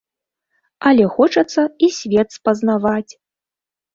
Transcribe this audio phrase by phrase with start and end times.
[0.91, 3.13] Але хочацца і свет спазнаваць.